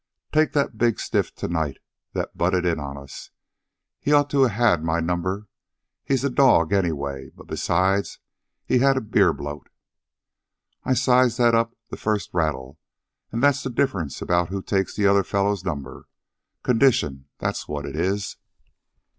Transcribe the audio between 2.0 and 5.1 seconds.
that butted in on us. He ought to had my